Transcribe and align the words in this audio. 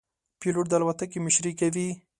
پیلوټ 0.39 0.65
د 0.69 0.73
الوتکې 0.77 1.19
مشري 1.25 1.51
کوي. 1.59 1.87